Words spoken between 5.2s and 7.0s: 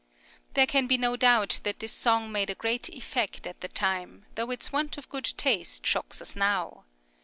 taste shocks us now.